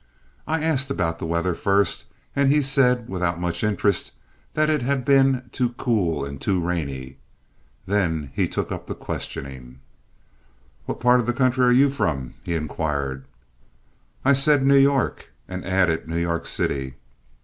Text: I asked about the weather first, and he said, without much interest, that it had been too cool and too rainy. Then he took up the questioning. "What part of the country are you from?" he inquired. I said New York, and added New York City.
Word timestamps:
I 0.47 0.63
asked 0.63 0.89
about 0.89 1.19
the 1.19 1.27
weather 1.27 1.53
first, 1.53 2.05
and 2.35 2.49
he 2.49 2.63
said, 2.63 3.07
without 3.07 3.39
much 3.39 3.63
interest, 3.63 4.13
that 4.55 4.67
it 4.67 4.81
had 4.81 5.05
been 5.05 5.47
too 5.51 5.73
cool 5.73 6.25
and 6.25 6.41
too 6.41 6.59
rainy. 6.59 7.17
Then 7.85 8.31
he 8.33 8.47
took 8.47 8.71
up 8.71 8.87
the 8.87 8.95
questioning. 8.95 9.79
"What 10.87 10.99
part 10.99 11.19
of 11.19 11.27
the 11.27 11.33
country 11.33 11.63
are 11.67 11.71
you 11.71 11.91
from?" 11.91 12.33
he 12.41 12.55
inquired. 12.55 13.25
I 14.25 14.33
said 14.33 14.65
New 14.65 14.75
York, 14.75 15.29
and 15.47 15.63
added 15.63 16.07
New 16.07 16.17
York 16.17 16.47
City. 16.47 16.95